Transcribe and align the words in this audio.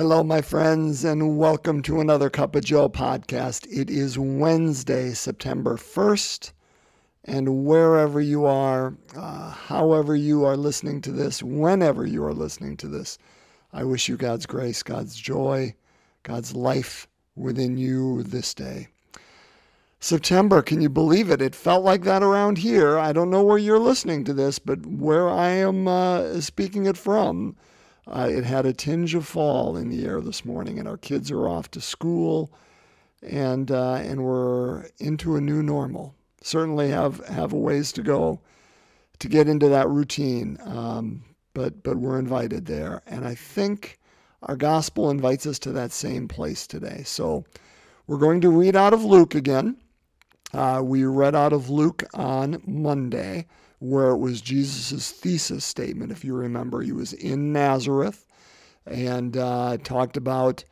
Hello, 0.00 0.24
my 0.24 0.40
friends, 0.40 1.04
and 1.04 1.36
welcome 1.36 1.82
to 1.82 2.00
another 2.00 2.30
Cup 2.30 2.56
of 2.56 2.64
Joe 2.64 2.88
podcast. 2.88 3.66
It 3.70 3.90
is 3.90 4.18
Wednesday, 4.18 5.10
September 5.10 5.76
1st, 5.76 6.52
and 7.26 7.66
wherever 7.66 8.18
you 8.18 8.46
are, 8.46 8.94
uh, 9.14 9.50
however 9.50 10.16
you 10.16 10.42
are 10.46 10.56
listening 10.56 11.02
to 11.02 11.12
this, 11.12 11.42
whenever 11.42 12.06
you 12.06 12.24
are 12.24 12.32
listening 12.32 12.78
to 12.78 12.88
this, 12.88 13.18
I 13.74 13.84
wish 13.84 14.08
you 14.08 14.16
God's 14.16 14.46
grace, 14.46 14.82
God's 14.82 15.16
joy, 15.16 15.74
God's 16.22 16.54
life 16.54 17.06
within 17.36 17.76
you 17.76 18.22
this 18.22 18.54
day. 18.54 18.88
September, 20.00 20.62
can 20.62 20.80
you 20.80 20.88
believe 20.88 21.30
it? 21.30 21.42
It 21.42 21.54
felt 21.54 21.84
like 21.84 22.04
that 22.04 22.22
around 22.22 22.56
here. 22.56 22.98
I 22.98 23.12
don't 23.12 23.28
know 23.28 23.44
where 23.44 23.58
you're 23.58 23.78
listening 23.78 24.24
to 24.24 24.32
this, 24.32 24.58
but 24.58 24.86
where 24.86 25.28
I 25.28 25.50
am 25.50 25.86
uh, 25.86 26.40
speaking 26.40 26.86
it 26.86 26.96
from, 26.96 27.54
uh, 28.06 28.28
it 28.30 28.44
had 28.44 28.66
a 28.66 28.72
tinge 28.72 29.14
of 29.14 29.26
fall 29.26 29.76
in 29.76 29.88
the 29.88 30.04
air 30.04 30.20
this 30.20 30.44
morning, 30.44 30.78
and 30.78 30.88
our 30.88 30.96
kids 30.96 31.30
are 31.30 31.48
off 31.48 31.70
to 31.72 31.80
school, 31.80 32.52
and 33.22 33.70
uh, 33.70 33.94
and 33.94 34.24
we're 34.24 34.86
into 34.98 35.36
a 35.36 35.40
new 35.40 35.62
normal. 35.62 36.14
Certainly 36.42 36.90
have 36.90 37.24
have 37.26 37.52
a 37.52 37.58
ways 37.58 37.92
to 37.92 38.02
go 38.02 38.40
to 39.18 39.28
get 39.28 39.48
into 39.48 39.68
that 39.68 39.88
routine, 39.88 40.58
um, 40.64 41.22
but 41.54 41.82
but 41.82 41.96
we're 41.96 42.18
invited 42.18 42.66
there, 42.66 43.02
and 43.06 43.26
I 43.26 43.34
think 43.34 43.98
our 44.42 44.56
gospel 44.56 45.10
invites 45.10 45.46
us 45.46 45.58
to 45.60 45.72
that 45.72 45.92
same 45.92 46.26
place 46.26 46.66
today. 46.66 47.02
So 47.04 47.44
we're 48.06 48.18
going 48.18 48.40
to 48.40 48.48
read 48.48 48.74
out 48.74 48.94
of 48.94 49.04
Luke 49.04 49.34
again. 49.34 49.76
Uh, 50.52 50.80
we 50.82 51.04
read 51.04 51.34
out 51.34 51.52
of 51.52 51.70
Luke 51.70 52.02
on 52.14 52.62
Monday, 52.66 53.46
where 53.80 54.10
it 54.10 54.18
was 54.18 54.40
Jesus' 54.40 55.10
thesis 55.10 55.64
statement. 55.64 56.12
If 56.12 56.24
you 56.24 56.34
remember, 56.34 56.82
he 56.82 56.92
was 56.92 57.12
in 57.12 57.52
Nazareth 57.52 58.26
and 58.86 59.36
uh, 59.36 59.78
talked 59.82 60.16
about 60.16 60.64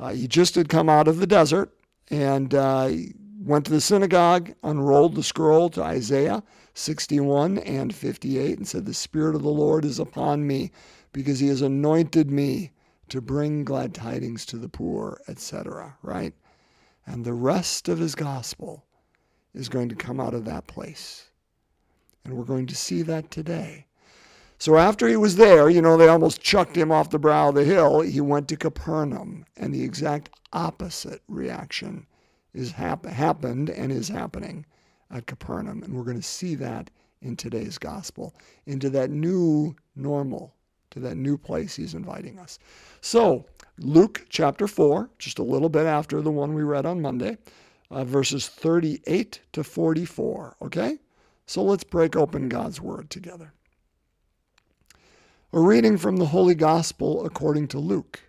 uh, 0.00 0.12
he 0.12 0.26
just 0.26 0.56
had 0.56 0.68
come 0.68 0.88
out 0.88 1.06
of 1.06 1.18
the 1.18 1.26
desert 1.26 1.70
and 2.10 2.54
uh, 2.54 2.90
went 3.38 3.66
to 3.66 3.70
the 3.70 3.80
synagogue, 3.80 4.52
unrolled 4.62 5.14
the 5.14 5.22
scroll 5.22 5.68
to 5.70 5.82
Isaiah 5.82 6.42
61 6.74 7.58
and 7.58 7.94
58, 7.94 8.58
and 8.58 8.66
said, 8.66 8.84
The 8.84 8.94
Spirit 8.94 9.36
of 9.36 9.42
the 9.42 9.50
Lord 9.50 9.84
is 9.84 10.00
upon 10.00 10.46
me 10.46 10.72
because 11.12 11.38
he 11.38 11.48
has 11.48 11.62
anointed 11.62 12.30
me 12.30 12.72
to 13.10 13.20
bring 13.20 13.64
glad 13.64 13.94
tidings 13.94 14.44
to 14.46 14.56
the 14.56 14.68
poor, 14.68 15.20
etc. 15.28 15.96
Right? 16.02 16.34
And 17.06 17.24
the 17.24 17.34
rest 17.34 17.88
of 17.88 17.98
his 17.98 18.14
gospel 18.14 18.84
is 19.52 19.68
going 19.68 19.90
to 19.90 19.94
come 19.94 20.18
out 20.18 20.34
of 20.34 20.46
that 20.46 20.66
place. 20.66 21.30
And 22.24 22.34
we're 22.34 22.44
going 22.44 22.66
to 22.66 22.76
see 22.76 23.02
that 23.02 23.30
today. 23.30 23.86
So 24.58 24.76
after 24.76 25.08
he 25.08 25.16
was 25.16 25.36
there, 25.36 25.68
you 25.68 25.82
know, 25.82 25.96
they 25.96 26.08
almost 26.08 26.40
chucked 26.40 26.76
him 26.76 26.90
off 26.90 27.10
the 27.10 27.18
brow 27.18 27.50
of 27.50 27.54
the 27.54 27.64
hill. 27.64 28.00
He 28.00 28.20
went 28.20 28.48
to 28.48 28.56
Capernaum, 28.56 29.44
and 29.56 29.74
the 29.74 29.82
exact 29.82 30.30
opposite 30.52 31.22
reaction 31.28 32.06
is 32.54 32.72
hap- 32.72 33.04
happened 33.04 33.68
and 33.68 33.92
is 33.92 34.08
happening 34.08 34.64
at 35.10 35.26
Capernaum. 35.26 35.82
And 35.82 35.94
we're 35.94 36.04
going 36.04 36.16
to 36.16 36.22
see 36.22 36.54
that 36.54 36.90
in 37.20 37.36
today's 37.36 37.78
gospel, 37.78 38.34
into 38.66 38.88
that 38.90 39.10
new 39.10 39.74
normal, 39.96 40.54
to 40.90 41.00
that 41.00 41.16
new 41.16 41.36
place 41.36 41.76
he's 41.76 41.94
inviting 41.94 42.38
us. 42.38 42.58
So, 43.00 43.44
Luke 43.78 44.24
chapter 44.28 44.68
4, 44.68 45.10
just 45.18 45.38
a 45.38 45.42
little 45.42 45.68
bit 45.68 45.86
after 45.86 46.22
the 46.22 46.30
one 46.30 46.54
we 46.54 46.62
read 46.62 46.86
on 46.86 47.02
Monday 47.02 47.38
uh, 47.90 48.04
verses 48.04 48.48
38 48.48 49.40
to 49.52 49.64
44. 49.64 50.56
Okay? 50.62 50.98
So 51.46 51.62
let's 51.62 51.84
break 51.84 52.16
open 52.16 52.48
God's 52.48 52.80
Word 52.80 53.10
together. 53.10 53.52
A 55.52 55.60
reading 55.60 55.98
from 55.98 56.16
the 56.16 56.26
Holy 56.26 56.54
Gospel 56.54 57.24
according 57.24 57.68
to 57.68 57.78
Luke. 57.78 58.20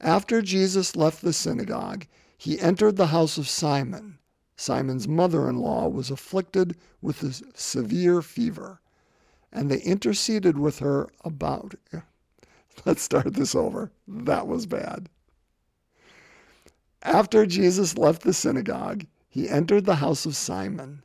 After 0.00 0.42
Jesus 0.42 0.96
left 0.96 1.22
the 1.22 1.32
synagogue, 1.32 2.06
he 2.36 2.60
entered 2.60 2.96
the 2.96 3.08
house 3.08 3.38
of 3.38 3.48
Simon. 3.48 4.18
Simon's 4.56 5.06
mother 5.06 5.48
in 5.48 5.58
law 5.58 5.88
was 5.88 6.10
afflicted 6.10 6.76
with 7.00 7.22
a 7.22 7.32
severe 7.54 8.22
fever, 8.22 8.80
and 9.52 9.70
they 9.70 9.80
interceded 9.80 10.58
with 10.58 10.80
her 10.80 11.08
about. 11.24 11.74
Let's 12.84 13.02
start 13.02 13.34
this 13.34 13.54
over. 13.54 13.90
That 14.08 14.46
was 14.46 14.66
bad. 14.66 15.08
After 17.02 17.46
Jesus 17.46 17.96
left 17.96 18.22
the 18.22 18.34
synagogue, 18.34 19.06
he 19.28 19.48
entered 19.48 19.84
the 19.84 19.96
house 19.96 20.26
of 20.26 20.36
Simon. 20.36 21.02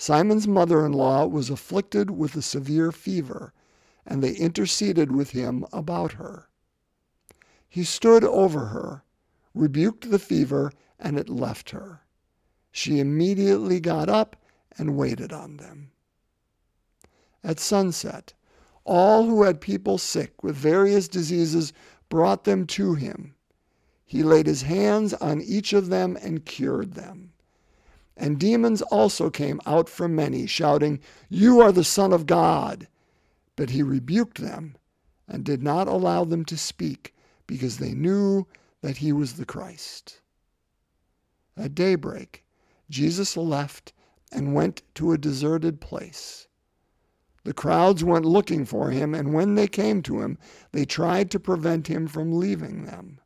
Simon's 0.00 0.48
mother 0.48 0.86
in 0.86 0.92
law 0.92 1.26
was 1.26 1.50
afflicted 1.50 2.10
with 2.10 2.34
a 2.34 2.40
severe 2.40 2.90
fever, 2.90 3.52
and 4.06 4.22
they 4.22 4.32
interceded 4.32 5.12
with 5.12 5.32
him 5.32 5.66
about 5.74 6.12
her. 6.12 6.48
He 7.68 7.84
stood 7.84 8.24
over 8.24 8.68
her, 8.68 9.04
rebuked 9.52 10.10
the 10.10 10.18
fever, 10.18 10.72
and 10.98 11.18
it 11.18 11.28
left 11.28 11.68
her. 11.70 12.00
She 12.72 12.98
immediately 12.98 13.78
got 13.78 14.08
up 14.08 14.36
and 14.78 14.96
waited 14.96 15.34
on 15.34 15.58
them. 15.58 15.92
At 17.44 17.60
sunset, 17.60 18.32
all 18.84 19.26
who 19.26 19.42
had 19.42 19.60
people 19.60 19.98
sick 19.98 20.42
with 20.42 20.56
various 20.56 21.08
diseases 21.08 21.74
brought 22.08 22.44
them 22.44 22.66
to 22.68 22.94
him 22.94 23.34
he 24.10 24.24
laid 24.24 24.48
his 24.48 24.62
hands 24.62 25.14
on 25.14 25.40
each 25.40 25.72
of 25.72 25.88
them 25.88 26.18
and 26.20 26.44
cured 26.44 26.94
them. 26.94 27.29
And 28.20 28.38
demons 28.38 28.82
also 28.82 29.30
came 29.30 29.62
out 29.64 29.88
from 29.88 30.14
many, 30.14 30.46
shouting, 30.46 31.00
You 31.30 31.60
are 31.60 31.72
the 31.72 31.82
Son 31.82 32.12
of 32.12 32.26
God. 32.26 32.86
But 33.56 33.70
he 33.70 33.82
rebuked 33.82 34.36
them 34.42 34.76
and 35.26 35.42
did 35.42 35.62
not 35.62 35.88
allow 35.88 36.24
them 36.24 36.44
to 36.44 36.58
speak, 36.58 37.14
because 37.46 37.78
they 37.78 37.94
knew 37.94 38.46
that 38.82 38.98
he 38.98 39.10
was 39.10 39.32
the 39.32 39.46
Christ. 39.46 40.20
At 41.56 41.74
daybreak, 41.74 42.44
Jesus 42.90 43.38
left 43.38 43.94
and 44.30 44.54
went 44.54 44.82
to 44.96 45.12
a 45.12 45.18
deserted 45.18 45.80
place. 45.80 46.46
The 47.44 47.54
crowds 47.54 48.04
went 48.04 48.26
looking 48.26 48.66
for 48.66 48.90
him, 48.90 49.14
and 49.14 49.32
when 49.32 49.54
they 49.54 49.66
came 49.66 50.02
to 50.02 50.20
him, 50.20 50.36
they 50.72 50.84
tried 50.84 51.30
to 51.30 51.40
prevent 51.40 51.86
him 51.86 52.06
from 52.06 52.38
leaving 52.38 52.84
them. 52.84 53.18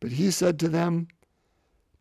But 0.00 0.12
he 0.12 0.30
said 0.30 0.58
to 0.60 0.68
them, 0.68 1.08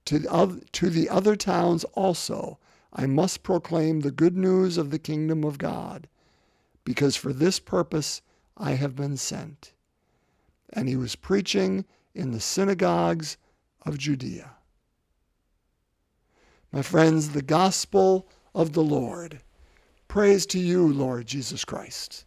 to 0.06 0.20
the, 0.20 0.32
other, 0.32 0.60
to 0.74 0.90
the 0.90 1.10
other 1.10 1.36
towns 1.36 1.84
also 1.94 2.60
I 2.98 3.08
must 3.08 3.44
proclaim 3.44 4.00
the 4.00 4.12
good 4.12 4.38
news 4.38 4.78
of 4.78 4.90
the 4.90 5.00
kingdom 5.00 5.44
of 5.44 5.58
God, 5.58 6.08
because 6.86 7.18
for 7.18 7.34
this 7.34 7.60
purpose 7.60 8.22
I 8.56 8.72
have 8.72 8.96
been 8.96 9.18
sent. 9.18 9.74
And 10.72 10.88
he 10.88 10.96
was 10.96 11.16
preaching 11.16 11.84
in 12.14 12.32
the 12.32 12.40
synagogues 12.40 13.36
of 13.86 13.98
Judea. 13.98 14.52
My 16.72 16.82
friends, 16.82 17.30
the 17.30 17.42
gospel 17.42 18.28
of 18.54 18.74
the 18.74 18.84
Lord. 18.84 19.42
Praise 20.08 20.46
to 20.48 20.60
you, 20.60 20.88
Lord 20.88 21.26
Jesus 21.26 21.66
Christ. 21.66 22.26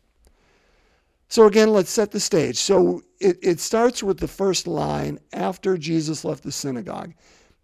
So, 1.31 1.47
again, 1.47 1.73
let's 1.73 1.91
set 1.91 2.11
the 2.11 2.21
stage. 2.21 2.57
So, 2.57 3.03
it, 3.21 3.39
it 3.43 3.61
starts 3.61 4.03
with 4.03 4.19
the 4.19 4.29
first 4.29 4.67
line 4.67 5.19
after 5.33 5.77
Jesus 5.77 6.25
left 6.25 6.43
the 6.43 6.53
synagogue. 6.53 7.15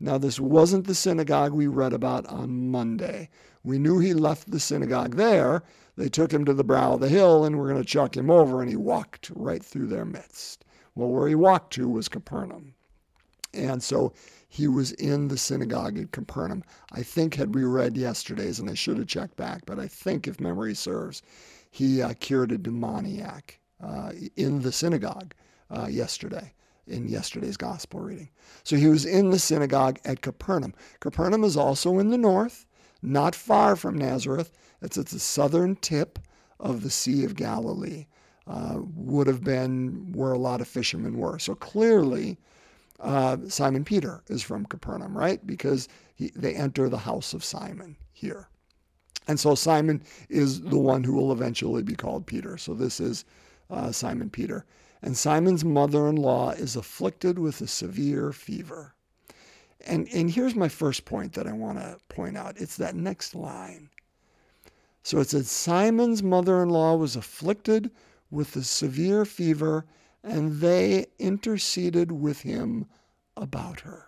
Now, 0.05 0.19
this 0.19 0.39
wasn't 0.39 0.87
the 0.87 0.95
synagogue 0.95 1.55
we 1.55 1.67
read 1.67 1.95
about 1.95 2.27
on 2.27 2.71
Monday. 2.71 3.31
We 3.63 3.79
knew 3.79 3.99
he 3.99 4.13
left 4.13 4.51
the 4.51 4.61
synagogue 4.61 5.15
there. 5.15 5.63
They 5.97 6.11
took 6.11 6.31
him 6.31 6.45
to 6.45 6.53
the 6.53 6.63
brow 6.63 6.93
of 6.93 7.01
the 7.01 7.09
hill 7.09 7.47
and 7.47 7.57
were 7.57 7.71
going 7.71 7.81
to 7.83 7.89
chuck 7.89 8.15
him 8.15 8.29
over, 8.29 8.61
and 8.61 8.69
he 8.69 8.77
walked 8.77 9.31
right 9.35 9.65
through 9.65 9.87
their 9.87 10.05
midst. 10.05 10.67
Well, 10.95 11.09
where 11.09 11.27
he 11.27 11.35
walked 11.35 11.73
to 11.75 11.89
was 11.89 12.11
Capernaum. 12.11 12.75
And 13.55 13.83
so 13.83 14.13
he 14.47 14.69
was 14.69 14.93
in 14.93 15.29
the 15.29 15.39
synagogue 15.39 15.99
at 15.99 16.13
Capernaum. 16.13 16.65
I 16.93 17.03
think, 17.03 17.37
had 17.37 17.55
we 17.55 17.65
read 17.65 17.97
yesterday's, 17.97 18.61
and 18.61 18.69
I 18.69 18.75
should 18.75 18.99
have 18.99 19.07
checked 19.07 19.37
back, 19.37 19.63
but 19.65 19.79
I 19.79 19.89
think, 19.89 20.29
if 20.29 20.39
memory 20.39 20.75
serves, 20.75 21.23
he 21.71 22.03
uh, 22.03 22.13
cured 22.21 22.53
a 22.53 22.59
demoniac 22.59 23.59
uh, 23.83 24.13
in 24.37 24.61
the 24.61 24.71
synagogue 24.71 25.33
uh, 25.71 25.87
yesterday, 25.87 26.53
in 26.87 27.09
yesterday's 27.09 27.57
gospel 27.57 28.01
reading. 28.01 28.31
So 28.63 28.77
he 28.77 28.89
was 28.89 29.05
in 29.05 29.31
the 29.31 29.39
synagogue 29.39 29.99
at 30.05 30.21
Capernaum. 30.21 30.75
Capernaum 31.01 31.45
is 31.45 31.57
also 31.57 31.99
in 31.99 32.11
the 32.11 32.19
north, 32.19 32.67
not 33.03 33.35
far 33.35 33.77
from 33.77 33.99
Nazareth. 33.99 34.53
It's 34.83 34.99
at 34.99 35.07
the 35.07 35.19
southern 35.19 35.77
tip 35.77 36.19
of 36.61 36.83
the 36.83 36.91
Sea 36.91 37.25
of 37.25 37.37
Galilee. 37.37 38.07
Uh, 38.47 38.81
would 38.95 39.27
have 39.27 39.43
been 39.43 40.13
where 40.13 40.33
a 40.33 40.39
lot 40.39 40.61
of 40.61 40.69
fishermen 40.69 41.17
were. 41.17 41.39
So 41.39 41.55
clearly, 41.55 42.37
uh, 43.01 43.39
Simon 43.49 43.85
Peter 43.85 44.23
is 44.29 44.43
from 44.43 44.67
Capernaum, 44.67 45.17
right? 45.17 45.45
Because 45.47 45.89
he, 46.15 46.31
they 46.37 46.55
enter 46.55 46.91
the 46.91 46.99
house 46.99 47.33
of 47.33 47.43
Simon 47.43 47.97
here. 48.13 48.49
And 49.27 49.41
so 49.41 49.55
Simon 49.55 50.03
is 50.29 50.61
the 50.61 50.79
one 50.79 51.03
who 51.03 51.15
will 51.15 51.33
eventually 51.33 51.83
be 51.83 51.95
called 51.95 52.27
Peter. 52.27 52.59
So 52.59 52.75
this 52.75 53.01
is 53.01 53.25
uh, 53.71 53.91
Simon 53.91 54.29
Peter. 54.29 54.67
And 55.05 55.19
Simon's 55.19 55.67
mother 55.67 56.09
in 56.09 56.17
law 56.17 56.53
is 56.53 56.77
afflicted 56.77 57.39
with 57.39 57.61
a 57.61 57.67
severe 57.67 58.33
fever. 58.33 58.95
And, 59.87 60.09
and 60.09 60.31
here's 60.31 60.55
my 60.55 60.71
first 60.71 61.05
point 61.05 61.35
that 61.35 61.47
I 61.47 61.53
want 61.53 61.77
to 61.79 61.99
point 62.09 62.39
out 62.39 62.59
it's 62.59 62.79
that 62.79 62.97
next 62.97 63.35
line. 63.35 63.91
So 65.03 65.19
it 65.19 65.29
says 65.29 65.51
Simon's 65.51 66.23
mother 66.23 66.63
in 66.63 66.71
law 66.71 66.97
was 66.97 67.17
afflicted 67.17 67.91
with 68.31 68.57
a 68.57 68.65
severe 68.65 69.27
fever, 69.27 69.85
and 70.23 70.61
they 70.61 71.05
interceded 71.19 72.11
with 72.11 72.41
him 72.41 72.87
about 73.37 73.81
her. 73.81 74.07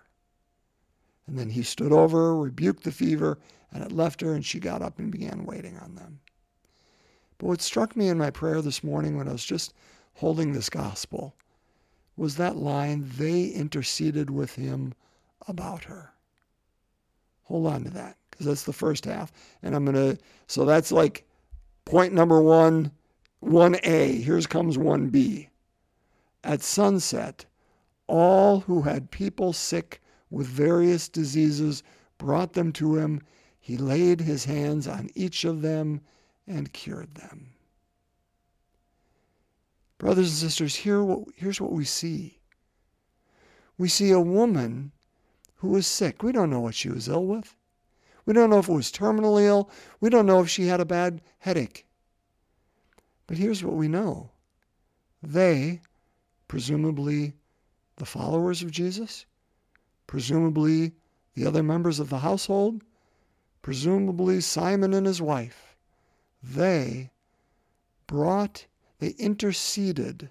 And 1.26 1.38
then 1.38 1.50
he 1.50 1.62
stood 1.62 1.92
over 1.92 2.16
her, 2.16 2.36
rebuked 2.38 2.84
the 2.84 2.90
fever, 2.90 3.38
and 3.70 3.84
it 3.84 3.92
left 3.92 4.22
her, 4.22 4.32
and 4.32 4.42
she 4.42 4.58
got 4.60 4.80
up 4.80 4.98
and 4.98 5.12
began 5.12 5.44
waiting 5.44 5.76
on 5.76 5.94
them. 5.94 6.20
But 7.36 7.48
what 7.48 7.60
struck 7.60 7.96
me 7.96 8.08
in 8.08 8.16
my 8.16 8.30
prayer 8.30 8.62
this 8.62 8.82
morning 8.82 9.18
when 9.18 9.28
I 9.28 9.32
was 9.32 9.44
just 9.44 9.74
holding 10.16 10.52
this 10.52 10.70
gospel 10.70 11.34
was 12.16 12.36
that 12.36 12.56
line, 12.56 13.10
they 13.16 13.48
interceded 13.48 14.30
with 14.30 14.54
him 14.54 14.94
about 15.46 15.84
her. 15.84 16.12
Hold 17.44 17.66
on 17.66 17.84
to 17.84 17.90
that 17.90 18.16
because 18.30 18.46
that's 18.46 18.64
the 18.64 18.72
first 18.72 19.04
half. 19.04 19.30
And 19.62 19.76
I'm 19.76 19.84
going 19.84 19.94
to, 19.94 20.18
so 20.46 20.64
that's 20.64 20.90
like 20.90 21.26
point 21.84 22.12
number 22.12 22.40
one, 22.40 22.90
1A. 23.44 24.22
Here's 24.22 24.46
comes 24.46 24.78
1B. 24.78 25.48
At 26.42 26.62
sunset, 26.62 27.44
all 28.06 28.60
who 28.60 28.82
had 28.82 29.10
people 29.10 29.52
sick 29.52 30.00
with 30.30 30.46
various 30.46 31.08
diseases 31.08 31.82
brought 32.18 32.54
them 32.54 32.72
to 32.72 32.96
him. 32.96 33.20
He 33.60 33.76
laid 33.76 34.20
his 34.20 34.46
hands 34.46 34.88
on 34.88 35.10
each 35.14 35.44
of 35.44 35.60
them 35.60 36.00
and 36.46 36.72
cured 36.72 37.14
them. 37.16 37.50
Brothers 39.98 40.28
and 40.28 40.50
sisters, 40.50 40.74
here 40.74 41.06
here's 41.36 41.60
what 41.60 41.72
we 41.72 41.84
see. 41.84 42.38
We 43.78 43.88
see 43.88 44.10
a 44.10 44.20
woman 44.20 44.92
who 45.56 45.68
was 45.68 45.86
sick. 45.86 46.22
We 46.22 46.32
don't 46.32 46.50
know 46.50 46.60
what 46.60 46.74
she 46.74 46.88
was 46.90 47.08
ill 47.08 47.24
with. 47.24 47.54
We 48.26 48.34
don't 48.34 48.50
know 48.50 48.58
if 48.58 48.68
it 48.68 48.72
was 48.74 48.92
terminally 48.92 49.44
ill. 49.44 49.70
We 50.00 50.10
don't 50.10 50.26
know 50.26 50.40
if 50.40 50.50
she 50.50 50.66
had 50.66 50.80
a 50.80 50.84
bad 50.84 51.22
headache. 51.38 51.86
But 53.26 53.38
here's 53.38 53.64
what 53.64 53.74
we 53.74 53.88
know 53.88 54.30
they, 55.22 55.80
presumably 56.46 57.34
the 57.96 58.04
followers 58.04 58.62
of 58.62 58.70
Jesus, 58.70 59.24
presumably 60.06 60.92
the 61.34 61.46
other 61.46 61.62
members 61.62 61.98
of 61.98 62.10
the 62.10 62.18
household, 62.18 62.82
presumably 63.62 64.40
Simon 64.40 64.92
and 64.92 65.06
his 65.06 65.22
wife, 65.22 65.76
they 66.42 67.10
brought 68.06 68.66
they 68.98 69.10
interceded 69.10 70.30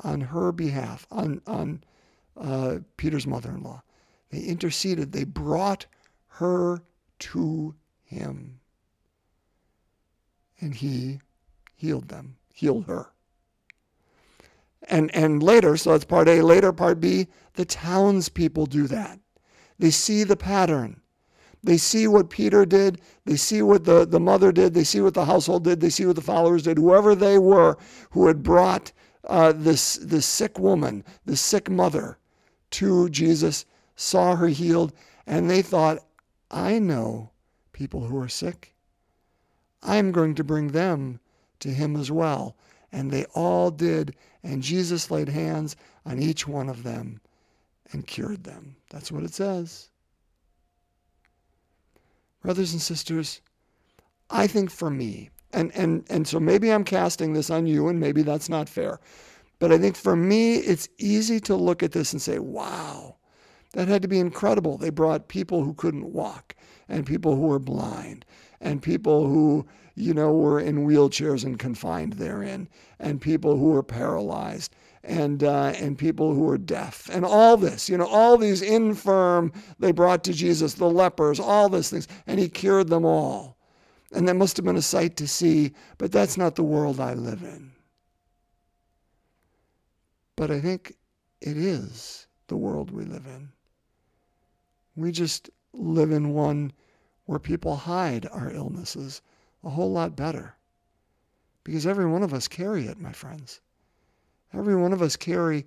on 0.00 0.20
her 0.20 0.52
behalf, 0.52 1.06
on, 1.10 1.40
on 1.46 1.84
uh, 2.36 2.78
Peter's 2.96 3.26
mother 3.26 3.50
in 3.50 3.62
law. 3.62 3.82
They 4.30 4.40
interceded, 4.40 5.12
they 5.12 5.24
brought 5.24 5.86
her 6.28 6.82
to 7.18 7.74
him. 8.04 8.60
And 10.60 10.74
he 10.74 11.20
healed 11.74 12.08
them, 12.08 12.36
healed 12.52 12.86
her. 12.86 13.10
And, 14.88 15.14
and 15.14 15.42
later, 15.42 15.76
so 15.76 15.92
that's 15.92 16.04
part 16.04 16.28
A. 16.28 16.42
Later, 16.42 16.72
part 16.72 17.00
B, 17.00 17.28
the 17.54 17.64
townspeople 17.64 18.66
do 18.66 18.86
that. 18.88 19.20
They 19.78 19.90
see 19.90 20.24
the 20.24 20.36
pattern. 20.36 21.01
They 21.64 21.76
see 21.76 22.08
what 22.08 22.30
Peter 22.30 22.66
did. 22.66 23.00
They 23.24 23.36
see 23.36 23.62
what 23.62 23.84
the, 23.84 24.04
the 24.04 24.18
mother 24.18 24.50
did. 24.50 24.74
They 24.74 24.84
see 24.84 25.00
what 25.00 25.14
the 25.14 25.24
household 25.24 25.64
did. 25.64 25.80
They 25.80 25.90
see 25.90 26.06
what 26.06 26.16
the 26.16 26.22
followers 26.22 26.64
did. 26.64 26.78
Whoever 26.78 27.14
they 27.14 27.38
were 27.38 27.78
who 28.10 28.26
had 28.26 28.42
brought 28.42 28.90
uh, 29.28 29.52
this, 29.52 29.96
this 29.96 30.26
sick 30.26 30.58
woman, 30.58 31.04
this 31.24 31.40
sick 31.40 31.70
mother 31.70 32.18
to 32.72 33.08
Jesus, 33.10 33.64
saw 33.94 34.34
her 34.34 34.48
healed, 34.48 34.92
and 35.26 35.48
they 35.48 35.62
thought, 35.62 36.04
I 36.50 36.78
know 36.78 37.30
people 37.72 38.00
who 38.00 38.18
are 38.18 38.28
sick. 38.28 38.74
I'm 39.82 40.10
going 40.12 40.34
to 40.36 40.44
bring 40.44 40.68
them 40.68 41.20
to 41.60 41.68
him 41.68 41.96
as 41.96 42.10
well. 42.10 42.56
And 42.90 43.10
they 43.10 43.24
all 43.34 43.70
did. 43.70 44.16
And 44.42 44.62
Jesus 44.62 45.10
laid 45.10 45.28
hands 45.28 45.76
on 46.04 46.18
each 46.18 46.46
one 46.46 46.68
of 46.68 46.82
them 46.82 47.20
and 47.92 48.06
cured 48.06 48.44
them. 48.44 48.76
That's 48.90 49.12
what 49.12 49.22
it 49.22 49.32
says. 49.32 49.90
Brothers 52.42 52.72
and 52.72 52.82
sisters, 52.82 53.40
I 54.28 54.46
think 54.46 54.70
for 54.70 54.90
me, 54.90 55.30
and, 55.52 55.70
and, 55.76 56.04
and 56.10 56.26
so 56.26 56.40
maybe 56.40 56.72
I'm 56.72 56.84
casting 56.84 57.32
this 57.32 57.50
on 57.50 57.66
you, 57.66 57.88
and 57.88 58.00
maybe 58.00 58.22
that's 58.22 58.48
not 58.48 58.68
fair, 58.68 58.98
but 59.60 59.70
I 59.70 59.78
think 59.78 59.96
for 59.96 60.16
me, 60.16 60.56
it's 60.56 60.88
easy 60.98 61.38
to 61.40 61.54
look 61.54 61.84
at 61.84 61.92
this 61.92 62.12
and 62.12 62.20
say, 62.20 62.40
wow, 62.40 63.16
that 63.74 63.86
had 63.86 64.02
to 64.02 64.08
be 64.08 64.18
incredible. 64.18 64.76
They 64.76 64.90
brought 64.90 65.28
people 65.28 65.62
who 65.62 65.74
couldn't 65.74 66.12
walk, 66.12 66.56
and 66.88 67.06
people 67.06 67.36
who 67.36 67.42
were 67.42 67.60
blind, 67.60 68.24
and 68.60 68.82
people 68.82 69.28
who, 69.28 69.64
you 69.94 70.12
know, 70.12 70.32
were 70.32 70.58
in 70.58 70.86
wheelchairs 70.86 71.44
and 71.44 71.58
confined 71.58 72.14
therein, 72.14 72.68
and 72.98 73.20
people 73.20 73.56
who 73.56 73.66
were 73.66 73.84
paralyzed, 73.84 74.74
and 75.04 75.42
uh, 75.42 75.72
and 75.76 75.98
people 75.98 76.32
who 76.32 76.42
were 76.42 76.58
deaf. 76.58 77.08
And 77.12 77.24
all 77.24 77.56
this 77.56 77.88
you 77.88 77.96
know 77.96 78.06
all 78.06 78.36
these 78.36 78.62
infirm 78.62 79.52
they 79.78 79.92
brought 79.92 80.24
to 80.24 80.32
jesus 80.32 80.74
the 80.74 80.86
lepers 80.88 81.40
all 81.40 81.68
these 81.68 81.90
things 81.90 82.08
and 82.26 82.38
he 82.38 82.48
cured 82.48 82.88
them 82.88 83.04
all. 83.04 83.56
And 84.12 84.28
that 84.28 84.34
must 84.34 84.56
have 84.56 84.66
been 84.66 84.76
a 84.76 84.82
sight 84.82 85.16
to 85.16 85.26
see 85.26 85.72
but 85.98 86.12
that's 86.12 86.36
not 86.36 86.54
the 86.54 86.62
world 86.62 87.00
i 87.00 87.14
live 87.14 87.42
in. 87.42 87.72
But 90.36 90.50
i 90.50 90.60
think 90.60 90.96
it 91.40 91.56
is 91.56 92.26
the 92.46 92.56
world 92.56 92.90
we 92.90 93.04
live 93.04 93.26
in. 93.26 93.48
We 94.94 95.10
just 95.10 95.50
live 95.72 96.12
in 96.12 96.34
one 96.34 96.72
where 97.24 97.38
people 97.38 97.76
hide 97.76 98.28
our 98.30 98.52
illnesses 98.52 99.22
a 99.64 99.70
whole 99.70 99.90
lot 99.90 100.14
better. 100.16 100.54
Because 101.64 101.86
every 101.86 102.06
one 102.06 102.22
of 102.22 102.34
us 102.34 102.46
carry 102.46 102.86
it 102.86 103.00
my 103.00 103.12
friends 103.12 103.60
Every 104.54 104.76
one 104.76 104.92
of 104.92 105.02
us 105.02 105.16
carry 105.16 105.66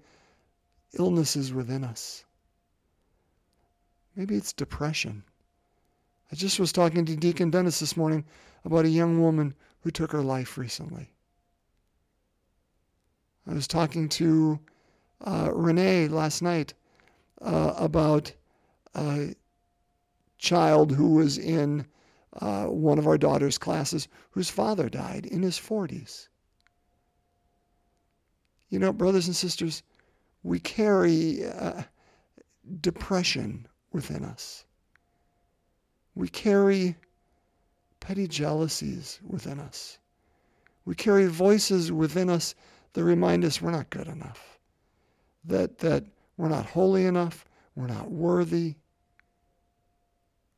illnesses 0.97 1.53
within 1.53 1.83
us. 1.83 2.23
Maybe 4.15 4.35
it's 4.35 4.53
depression. 4.53 5.23
I 6.31 6.35
just 6.35 6.59
was 6.59 6.71
talking 6.71 7.05
to 7.05 7.15
Deacon 7.15 7.49
Dennis 7.49 7.79
this 7.79 7.97
morning 7.97 8.25
about 8.63 8.85
a 8.85 8.89
young 8.89 9.21
woman 9.21 9.53
who 9.81 9.91
took 9.91 10.11
her 10.11 10.21
life 10.21 10.57
recently. 10.57 11.11
I 13.47 13.53
was 13.53 13.67
talking 13.67 14.09
to 14.09 14.59
uh, 15.21 15.51
Renee 15.53 16.07
last 16.07 16.41
night 16.41 16.73
uh, 17.41 17.73
about 17.77 18.31
a 18.95 19.35
child 20.37 20.91
who 20.91 21.15
was 21.15 21.37
in 21.37 21.85
uh, 22.41 22.65
one 22.65 22.97
of 22.97 23.07
our 23.07 23.17
daughter's 23.17 23.57
classes 23.57 24.07
whose 24.31 24.49
father 24.49 24.89
died 24.89 25.25
in 25.25 25.41
his 25.41 25.57
40s. 25.57 26.27
You 28.69 28.79
know, 28.79 28.91
brothers 28.91 29.27
and 29.27 29.35
sisters, 29.35 29.83
we 30.43 30.59
carry 30.59 31.45
uh, 31.45 31.83
depression 32.81 33.67
within 33.91 34.23
us. 34.23 34.65
We 36.15 36.27
carry 36.27 36.95
petty 37.99 38.27
jealousies 38.27 39.19
within 39.25 39.59
us. 39.59 39.97
We 40.85 40.95
carry 40.95 41.27
voices 41.27 41.91
within 41.91 42.29
us 42.29 42.55
that 42.93 43.03
remind 43.03 43.43
us 43.43 43.61
we're 43.61 43.71
not 43.71 43.89
good 43.89 44.07
enough, 44.07 44.59
that, 45.45 45.79
that 45.79 46.05
we're 46.37 46.49
not 46.49 46.65
holy 46.65 47.05
enough, 47.05 47.45
we're 47.75 47.87
not 47.87 48.11
worthy, 48.11 48.75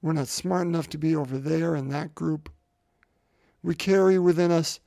we're 0.02 0.14
not 0.14 0.28
smart 0.28 0.68
enough 0.68 0.90
to 0.90 0.98
be 0.98 1.16
over 1.16 1.38
there 1.38 1.76
in 1.76 1.90
that 1.90 2.14
group. 2.14 2.50
We 3.64 3.74
carry 3.74 4.20
within 4.20 4.52
us, 4.52 4.80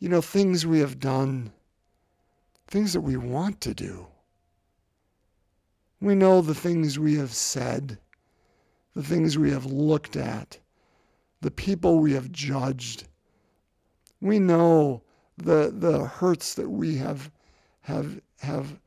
you 0.00 0.08
know, 0.08 0.20
things 0.20 0.66
we 0.66 0.80
have 0.80 0.98
done 0.98 1.52
things 2.68 2.92
that 2.92 3.00
we 3.00 3.16
want 3.16 3.60
to 3.62 3.74
do. 3.74 4.06
We 6.00 6.14
know 6.14 6.42
the 6.42 6.54
things 6.54 6.98
we 6.98 7.16
have 7.16 7.32
said, 7.32 7.98
the 8.94 9.02
things 9.02 9.36
we 9.36 9.50
have 9.50 9.66
looked 9.66 10.16
at, 10.16 10.58
the 11.40 11.50
people 11.50 11.98
we 11.98 12.12
have 12.12 12.30
judged. 12.30 13.08
We 14.20 14.38
know 14.38 15.02
the, 15.38 15.72
the 15.74 16.04
hurts 16.04 16.54
that 16.54 16.68
we 16.68 16.96
have, 16.96 17.30
have, 17.80 18.20
have 18.40 18.78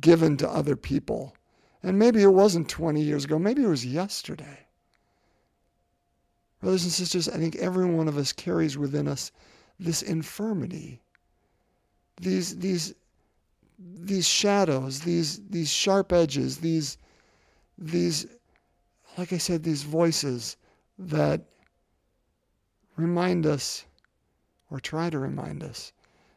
given 0.00 0.36
to 0.36 0.48
other 0.48 0.76
people. 0.76 1.34
And 1.82 1.98
maybe 1.98 2.22
it 2.22 2.32
wasn't 2.32 2.68
20 2.68 3.00
years 3.00 3.24
ago, 3.24 3.38
maybe 3.38 3.62
it 3.62 3.68
was 3.68 3.84
yesterday. 3.84 4.66
Brothers 6.60 6.84
and 6.84 6.92
sisters, 6.92 7.28
I 7.28 7.38
think 7.38 7.56
every 7.56 7.86
one 7.86 8.06
of 8.06 8.16
us 8.16 8.32
carries 8.32 8.78
within 8.78 9.08
us 9.08 9.32
this 9.80 10.02
infirmity, 10.02 11.00
these, 12.20 12.56
these 12.58 12.94
these 13.84 14.28
shadows, 14.28 15.00
these 15.00 15.40
these 15.48 15.70
sharp 15.70 16.12
edges, 16.12 16.58
these 16.58 16.98
these 17.78 18.26
like 19.18 19.32
I 19.32 19.38
said, 19.38 19.62
these 19.62 19.82
voices 19.82 20.56
that 20.98 21.42
remind 22.96 23.46
us 23.46 23.84
or 24.70 24.80
try 24.80 25.10
to 25.10 25.18
remind 25.18 25.62
us, 25.62 25.92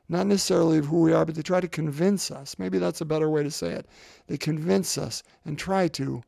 not 0.10 0.28
necessarily 0.28 0.78
of 0.78 0.86
who 0.86 1.02
we 1.02 1.14
are, 1.14 1.26
but 1.26 1.36
they 1.36 1.42
try 1.42 1.62
to 1.62 1.68
convince 1.68 2.32
us. 2.32 2.60
Maybe 2.60 2.78
that's 2.78 3.02
a 3.02 3.06
better 3.06 3.30
way 3.30 3.44
to 3.44 3.52
say 3.52 3.72
it. 3.72 3.88
They 4.28 4.38
convince 4.38 4.98
us 4.98 5.24
and 5.46 5.58
try 5.58 5.88
to 5.90 6.22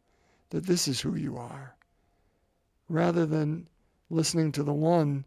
that 0.50 0.66
this 0.66 0.88
is 0.88 1.02
who 1.02 1.16
you 1.16 1.38
are, 1.38 1.76
rather 2.90 3.26
than 3.26 3.68
listening 4.10 4.52
to 4.54 4.64
the 4.64 4.74
one 4.74 5.26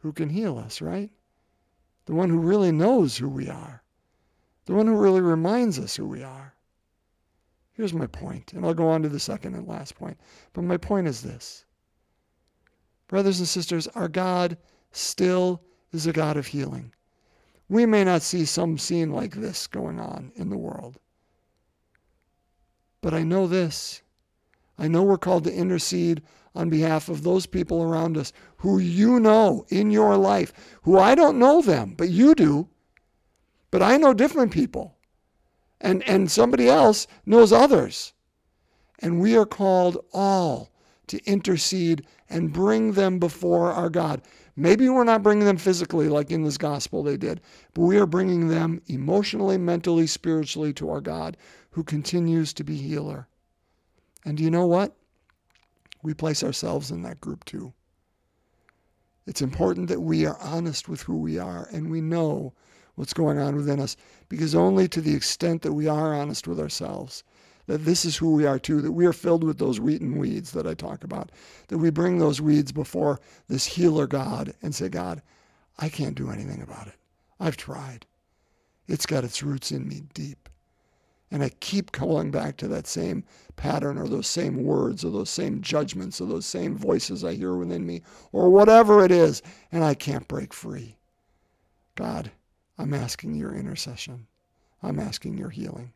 who 0.00 0.12
can 0.12 0.28
heal 0.28 0.58
us, 0.58 0.82
right? 0.82 1.10
The 2.04 2.14
one 2.14 2.28
who 2.28 2.38
really 2.38 2.72
knows 2.72 3.16
who 3.16 3.28
we 3.28 3.48
are 3.48 3.81
the 4.66 4.74
one 4.74 4.86
who 4.86 4.96
really 4.96 5.20
reminds 5.20 5.78
us 5.78 5.96
who 5.96 6.06
we 6.06 6.22
are. 6.22 6.54
Here's 7.72 7.94
my 7.94 8.06
point, 8.06 8.52
and 8.52 8.64
I'll 8.64 8.74
go 8.74 8.88
on 8.88 9.02
to 9.02 9.08
the 9.08 9.18
second 9.18 9.54
and 9.54 9.66
last 9.66 9.94
point. 9.94 10.18
But 10.52 10.62
my 10.62 10.76
point 10.76 11.08
is 11.08 11.22
this 11.22 11.64
Brothers 13.08 13.40
and 13.40 13.48
sisters, 13.48 13.88
our 13.88 14.08
God 14.08 14.56
still 14.90 15.62
is 15.92 16.06
a 16.06 16.12
God 16.12 16.36
of 16.36 16.46
healing. 16.46 16.92
We 17.68 17.86
may 17.86 18.04
not 18.04 18.22
see 18.22 18.44
some 18.44 18.78
scene 18.78 19.10
like 19.10 19.34
this 19.34 19.66
going 19.66 19.98
on 19.98 20.32
in 20.36 20.50
the 20.50 20.58
world. 20.58 20.98
But 23.00 23.14
I 23.14 23.22
know 23.22 23.46
this. 23.46 24.02
I 24.78 24.88
know 24.88 25.02
we're 25.02 25.18
called 25.18 25.44
to 25.44 25.54
intercede 25.54 26.22
on 26.54 26.70
behalf 26.70 27.08
of 27.08 27.22
those 27.22 27.46
people 27.46 27.82
around 27.82 28.16
us 28.16 28.32
who 28.58 28.78
you 28.78 29.18
know 29.20 29.64
in 29.68 29.90
your 29.90 30.16
life, 30.16 30.52
who 30.82 30.98
I 30.98 31.14
don't 31.14 31.38
know 31.38 31.62
them, 31.62 31.94
but 31.96 32.10
you 32.10 32.34
do. 32.34 32.68
But 33.72 33.82
I 33.82 33.96
know 33.96 34.14
different 34.14 34.52
people. 34.52 34.94
And, 35.80 36.04
and 36.08 36.30
somebody 36.30 36.68
else 36.68 37.08
knows 37.26 37.52
others. 37.52 38.12
And 39.00 39.20
we 39.20 39.36
are 39.36 39.46
called 39.46 39.98
all 40.12 40.70
to 41.08 41.18
intercede 41.24 42.06
and 42.30 42.52
bring 42.52 42.92
them 42.92 43.18
before 43.18 43.72
our 43.72 43.90
God. 43.90 44.22
Maybe 44.54 44.88
we're 44.88 45.02
not 45.02 45.24
bringing 45.24 45.46
them 45.46 45.56
physically 45.56 46.08
like 46.08 46.30
in 46.30 46.44
this 46.44 46.58
gospel 46.58 47.02
they 47.02 47.16
did, 47.16 47.40
but 47.74 47.82
we 47.82 47.98
are 47.98 48.06
bringing 48.06 48.46
them 48.46 48.80
emotionally, 48.86 49.58
mentally, 49.58 50.06
spiritually 50.06 50.72
to 50.74 50.88
our 50.90 51.00
God 51.00 51.36
who 51.70 51.82
continues 51.82 52.52
to 52.52 52.64
be 52.64 52.76
healer. 52.76 53.26
And 54.24 54.36
do 54.36 54.44
you 54.44 54.50
know 54.50 54.66
what? 54.66 54.94
We 56.02 56.14
place 56.14 56.44
ourselves 56.44 56.90
in 56.90 57.02
that 57.02 57.20
group 57.20 57.44
too. 57.44 57.72
It's 59.26 59.42
important 59.42 59.88
that 59.88 60.02
we 60.02 60.26
are 60.26 60.38
honest 60.38 60.88
with 60.88 61.02
who 61.02 61.16
we 61.16 61.38
are 61.38 61.68
and 61.72 61.90
we 61.90 62.00
know 62.00 62.52
what's 62.94 63.14
going 63.14 63.38
on 63.38 63.56
within 63.56 63.80
us 63.80 63.96
because 64.28 64.54
only 64.54 64.88
to 64.88 65.00
the 65.00 65.14
extent 65.14 65.62
that 65.62 65.72
we 65.72 65.86
are 65.86 66.14
honest 66.14 66.46
with 66.46 66.60
ourselves 66.60 67.24
that 67.66 67.84
this 67.84 68.04
is 68.04 68.16
who 68.16 68.32
we 68.34 68.46
are 68.46 68.58
too, 68.58 68.80
that 68.80 68.92
we 68.92 69.06
are 69.06 69.12
filled 69.12 69.44
with 69.44 69.58
those 69.58 69.80
wheat 69.80 70.00
and 70.00 70.18
weeds 70.18 70.52
that 70.52 70.66
I 70.66 70.74
talk 70.74 71.04
about, 71.04 71.30
that 71.68 71.78
we 71.78 71.90
bring 71.90 72.18
those 72.18 72.40
weeds 72.40 72.72
before 72.72 73.20
this 73.48 73.64
healer 73.64 74.06
God 74.06 74.54
and 74.62 74.74
say, 74.74 74.88
God, 74.88 75.22
I 75.78 75.88
can't 75.88 76.16
do 76.16 76.30
anything 76.30 76.60
about 76.60 76.88
it. 76.88 76.94
I've 77.38 77.56
tried. 77.56 78.06
It's 78.88 79.06
got 79.06 79.24
its 79.24 79.42
roots 79.42 79.70
in 79.70 79.88
me 79.88 80.02
deep. 80.12 80.48
And 81.30 81.42
I 81.42 81.48
keep 81.60 81.92
calling 81.92 82.30
back 82.30 82.58
to 82.58 82.68
that 82.68 82.86
same 82.86 83.24
pattern 83.56 83.96
or 83.96 84.06
those 84.06 84.26
same 84.26 84.64
words 84.64 85.02
or 85.02 85.10
those 85.10 85.30
same 85.30 85.62
judgments 85.62 86.20
or 86.20 86.26
those 86.26 86.44
same 86.44 86.76
voices 86.76 87.24
I 87.24 87.34
hear 87.34 87.56
within 87.56 87.86
me 87.86 88.02
or 88.32 88.50
whatever 88.50 89.02
it 89.02 89.10
is, 89.10 89.40
and 89.70 89.82
I 89.82 89.94
can't 89.94 90.28
break 90.28 90.52
free. 90.52 90.96
God, 91.94 92.30
I'm 92.82 92.94
asking 92.94 93.36
your 93.36 93.54
intercession. 93.54 94.26
I'm 94.82 94.98
asking 94.98 95.38
your 95.38 95.50
healing. 95.50 95.92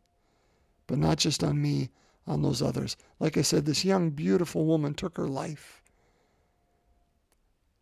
But 0.86 0.98
not 0.98 1.18
just 1.18 1.42
on 1.42 1.60
me, 1.60 1.90
on 2.28 2.42
those 2.42 2.62
others. 2.62 2.96
Like 3.18 3.36
I 3.36 3.42
said, 3.42 3.66
this 3.66 3.84
young, 3.84 4.10
beautiful 4.10 4.66
woman 4.66 4.94
took 4.94 5.16
her 5.16 5.26
life. 5.26 5.82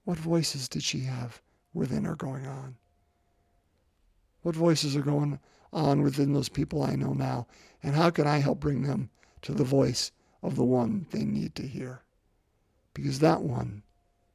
What 0.04 0.16
voices 0.16 0.70
did 0.70 0.82
she 0.82 1.00
have 1.00 1.42
within 1.74 2.04
her 2.04 2.16
going 2.16 2.46
on? 2.46 2.76
What 4.40 4.56
voices 4.56 4.96
are 4.96 5.02
going 5.02 5.38
on 5.70 6.00
within 6.00 6.32
those 6.32 6.48
people 6.48 6.82
I 6.82 6.96
know 6.96 7.12
now? 7.12 7.46
And 7.82 7.94
how 7.94 8.08
can 8.08 8.26
I 8.26 8.38
help 8.38 8.58
bring 8.58 8.84
them 8.84 9.10
to 9.42 9.52
the 9.52 9.64
voice 9.64 10.12
of 10.42 10.56
the 10.56 10.64
one 10.64 11.04
they 11.10 11.24
need 11.24 11.54
to 11.56 11.66
hear? 11.66 12.00
Because 12.94 13.18
that 13.18 13.42
one 13.42 13.82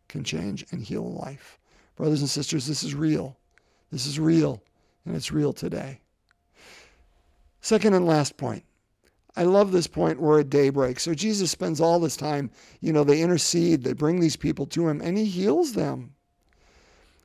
can 0.08 0.24
change 0.24 0.64
and 0.70 0.84
heal 0.84 1.12
life. 1.12 1.58
Brothers 1.96 2.22
and 2.22 2.30
sisters, 2.30 2.68
this 2.68 2.84
is 2.84 2.94
real. 2.94 3.39
This 3.92 4.06
is 4.06 4.20
real, 4.20 4.62
and 5.06 5.16
it's 5.16 5.32
real 5.32 5.52
today. 5.52 6.02
Second 7.62 7.96
and 7.96 8.06
last 8.06 8.38
point. 8.38 8.64
I 9.36 9.44
love 9.44 9.72
this 9.72 9.88
point 9.88 10.20
where 10.20 10.40
at 10.40 10.50
daybreak. 10.50 11.00
So 11.00 11.14
Jesus 11.14 11.50
spends 11.50 11.80
all 11.80 12.00
this 12.00 12.18
time, 12.18 12.52
you 12.82 12.92
know, 12.92 13.04
they 13.04 13.22
intercede, 13.22 13.84
they 13.84 13.94
bring 13.94 14.20
these 14.20 14.36
people 14.36 14.66
to 14.68 14.88
him, 14.88 15.02
and 15.02 15.18
he 15.18 15.26
heals 15.26 15.74
them. 15.74 16.14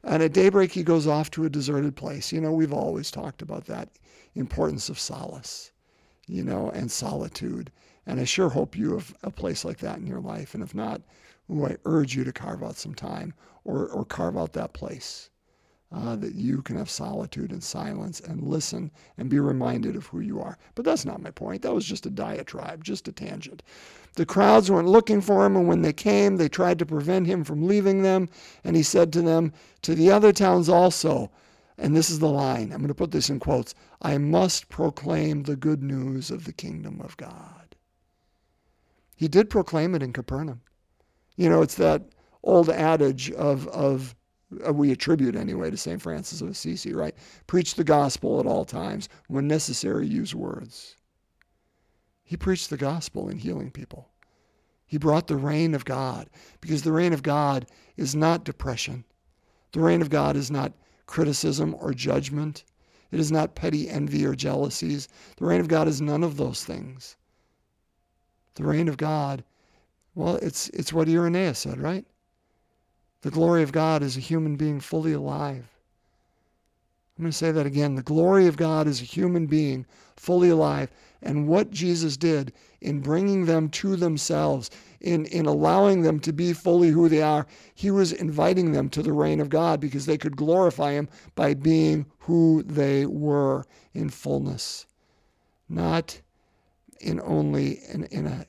And 0.02 0.22
at 0.22 0.32
daybreak, 0.32 0.72
he 0.72 0.82
goes 0.82 1.06
off 1.06 1.30
to 1.32 1.44
a 1.44 1.50
deserted 1.50 1.96
place. 1.96 2.30
You 2.30 2.40
know, 2.40 2.52
we've 2.52 2.72
always 2.72 3.10
talked 3.10 3.42
about 3.42 3.66
that 3.66 3.88
importance 4.34 4.88
of 4.88 4.98
solace, 4.98 5.72
you 6.26 6.44
know, 6.44 6.70
and 6.70 6.90
solitude. 6.90 7.70
And 8.06 8.20
I 8.20 8.24
sure 8.24 8.50
hope 8.50 8.76
you 8.76 8.92
have 8.92 9.14
a 9.22 9.30
place 9.30 9.64
like 9.64 9.78
that 9.78 9.98
in 9.98 10.06
your 10.06 10.20
life. 10.20 10.54
And 10.54 10.62
if 10.62 10.74
not, 10.74 11.02
ooh, 11.50 11.66
I 11.66 11.76
urge 11.84 12.14
you 12.14 12.24
to 12.24 12.32
carve 12.32 12.62
out 12.62 12.76
some 12.76 12.94
time 12.94 13.34
or, 13.64 13.88
or 13.88 14.04
carve 14.04 14.36
out 14.36 14.52
that 14.52 14.74
place 14.74 15.30
uh, 15.94 16.16
that 16.16 16.34
you 16.34 16.60
can 16.60 16.76
have 16.76 16.90
solitude 16.90 17.52
and 17.52 17.62
silence 17.62 18.18
and 18.20 18.42
listen 18.42 18.90
and 19.16 19.30
be 19.30 19.38
reminded 19.38 19.94
of 19.94 20.06
who 20.06 20.18
you 20.20 20.40
are. 20.40 20.58
But 20.74 20.84
that's 20.84 21.04
not 21.04 21.22
my 21.22 21.30
point. 21.30 21.62
That 21.62 21.74
was 21.74 21.84
just 21.84 22.06
a 22.06 22.10
diatribe, 22.10 22.82
just 22.82 23.06
a 23.06 23.12
tangent. 23.12 23.62
The 24.14 24.26
crowds 24.26 24.70
weren't 24.70 24.88
looking 24.88 25.20
for 25.20 25.46
him, 25.46 25.56
and 25.56 25.68
when 25.68 25.82
they 25.82 25.92
came, 25.92 26.36
they 26.36 26.48
tried 26.48 26.78
to 26.80 26.86
prevent 26.86 27.26
him 27.26 27.44
from 27.44 27.66
leaving 27.66 28.02
them. 28.02 28.28
And 28.64 28.74
he 28.74 28.82
said 28.82 29.12
to 29.12 29.22
them, 29.22 29.52
To 29.82 29.94
the 29.94 30.10
other 30.10 30.32
towns 30.32 30.68
also, 30.68 31.30
and 31.78 31.94
this 31.94 32.10
is 32.10 32.18
the 32.18 32.28
line, 32.28 32.72
I'm 32.72 32.78
going 32.78 32.88
to 32.88 32.94
put 32.94 33.10
this 33.10 33.30
in 33.30 33.38
quotes 33.38 33.74
I 34.02 34.18
must 34.18 34.68
proclaim 34.68 35.44
the 35.44 35.56
good 35.56 35.82
news 35.82 36.30
of 36.30 36.44
the 36.44 36.52
kingdom 36.52 37.00
of 37.00 37.16
God. 37.16 37.76
He 39.16 39.28
did 39.28 39.48
proclaim 39.48 39.94
it 39.94 40.02
in 40.02 40.12
Capernaum. 40.12 40.60
You 41.36 41.48
know, 41.48 41.62
it's 41.62 41.76
that 41.76 42.02
old 42.42 42.68
adage 42.68 43.30
of, 43.32 43.68
of 43.68 44.14
Uh, 44.66 44.72
we 44.72 44.92
attribute 44.92 45.36
anyway 45.36 45.70
to 45.70 45.76
St. 45.76 46.00
Francis 46.00 46.40
of 46.40 46.48
Assisi, 46.48 46.92
right? 46.92 47.14
Preach 47.46 47.74
the 47.74 47.84
gospel 47.84 48.40
at 48.40 48.46
all 48.46 48.64
times. 48.64 49.08
When 49.28 49.46
necessary, 49.48 50.06
use 50.06 50.34
words. 50.34 50.96
He 52.22 52.36
preached 52.36 52.70
the 52.70 52.76
gospel 52.76 53.28
in 53.28 53.38
healing 53.38 53.70
people. 53.70 54.08
He 54.86 54.98
brought 54.98 55.26
the 55.26 55.36
reign 55.36 55.74
of 55.74 55.84
God 55.84 56.28
because 56.60 56.82
the 56.82 56.92
reign 56.92 57.12
of 57.12 57.22
God 57.22 57.66
is 57.96 58.14
not 58.14 58.44
depression. 58.44 59.04
The 59.72 59.80
reign 59.80 60.02
of 60.02 60.10
God 60.10 60.36
is 60.36 60.50
not 60.50 60.72
criticism 61.06 61.74
or 61.78 61.92
judgment. 61.92 62.64
It 63.10 63.20
is 63.20 63.32
not 63.32 63.54
petty 63.54 63.88
envy 63.88 64.24
or 64.24 64.34
jealousies. 64.34 65.08
The 65.36 65.44
reign 65.44 65.60
of 65.60 65.68
God 65.68 65.88
is 65.88 66.00
none 66.00 66.22
of 66.22 66.36
those 66.36 66.64
things. 66.64 67.16
The 68.54 68.64
reign 68.64 68.88
of 68.88 68.96
God, 68.96 69.44
well, 70.14 70.36
it's, 70.36 70.68
it's 70.70 70.92
what 70.92 71.08
Irenaeus 71.08 71.58
said, 71.58 71.80
right? 71.80 72.06
The 73.24 73.30
glory 73.30 73.62
of 73.62 73.72
God 73.72 74.02
is 74.02 74.18
a 74.18 74.20
human 74.20 74.56
being 74.56 74.80
fully 74.80 75.14
alive. 75.14 75.70
I'm 77.16 77.24
going 77.24 77.32
to 77.32 77.36
say 77.38 77.52
that 77.52 77.64
again. 77.64 77.94
The 77.94 78.02
glory 78.02 78.46
of 78.46 78.58
God 78.58 78.86
is 78.86 79.00
a 79.00 79.04
human 79.04 79.46
being 79.46 79.86
fully 80.14 80.50
alive. 80.50 80.90
And 81.22 81.48
what 81.48 81.70
Jesus 81.70 82.18
did 82.18 82.52
in 82.82 83.00
bringing 83.00 83.46
them 83.46 83.70
to 83.70 83.96
themselves, 83.96 84.70
in, 85.00 85.24
in 85.24 85.46
allowing 85.46 86.02
them 86.02 86.20
to 86.20 86.34
be 86.34 86.52
fully 86.52 86.90
who 86.90 87.08
they 87.08 87.22
are, 87.22 87.46
he 87.74 87.90
was 87.90 88.12
inviting 88.12 88.72
them 88.72 88.90
to 88.90 89.02
the 89.02 89.14
reign 89.14 89.40
of 89.40 89.48
God 89.48 89.80
because 89.80 90.04
they 90.04 90.18
could 90.18 90.36
glorify 90.36 90.92
him 90.92 91.08
by 91.34 91.54
being 91.54 92.04
who 92.18 92.62
they 92.64 93.06
were 93.06 93.64
in 93.94 94.10
fullness, 94.10 94.84
not 95.66 96.20
in 97.00 97.22
only 97.22 97.80
in, 97.90 98.04
in 98.04 98.26
a 98.26 98.44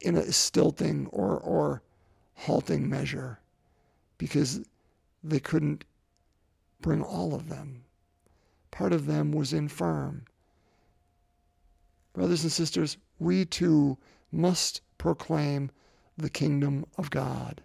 in 0.00 0.16
a 0.16 0.32
stilting 0.32 1.06
or, 1.12 1.38
or 1.38 1.80
halting 2.34 2.88
measure 2.88 3.38
because 4.18 4.60
they 5.22 5.40
couldn't 5.40 5.84
bring 6.80 7.02
all 7.02 7.34
of 7.34 7.48
them. 7.48 7.84
Part 8.70 8.92
of 8.92 9.06
them 9.06 9.32
was 9.32 9.52
infirm. 9.52 10.26
Brothers 12.12 12.42
and 12.42 12.52
sisters, 12.52 12.96
we 13.18 13.44
too 13.44 13.98
must 14.30 14.80
proclaim 14.98 15.70
the 16.16 16.30
kingdom 16.30 16.84
of 16.96 17.10
God 17.10 17.62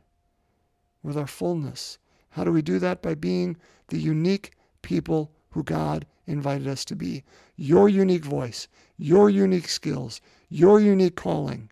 with 1.04 1.18
our 1.18 1.28
fullness. 1.28 1.98
How 2.32 2.44
do 2.44 2.52
we 2.52 2.62
do 2.62 2.80
that? 2.80 3.02
By 3.02 3.16
being 3.16 3.58
the 3.88 4.00
unique 4.00 4.52
people 4.82 5.32
who 5.52 5.64
God 5.64 6.06
invited 6.28 6.68
us 6.68 6.86
to 6.86 6.96
be. 6.96 7.24
Your 7.56 7.90
unique 7.90 8.26
voice, 8.26 8.68
your 8.98 9.30
unique 9.30 9.68
skills, 9.68 10.22
your 10.50 10.80
unique 10.80 11.16
calling. 11.16 11.70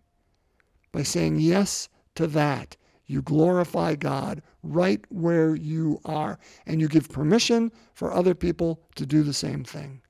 By 0.92 1.02
saying 1.02 1.38
yes 1.40 1.88
to 2.16 2.26
that 2.28 2.76
you 3.08 3.22
glorify 3.22 3.96
God 3.96 4.42
right 4.62 5.04
where 5.08 5.56
you 5.56 5.98
are, 6.04 6.38
and 6.66 6.80
you 6.80 6.88
give 6.88 7.08
permission 7.08 7.72
for 7.94 8.12
other 8.12 8.34
people 8.34 8.80
to 8.94 9.06
do 9.06 9.22
the 9.22 9.32
same 9.32 9.64
thing. 9.64 10.02